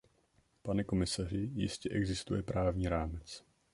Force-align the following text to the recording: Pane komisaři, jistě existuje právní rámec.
Pane 0.63 0.83
komisaři, 0.83 1.49
jistě 1.53 1.89
existuje 1.89 2.43
právní 2.43 2.87
rámec. 2.89 3.43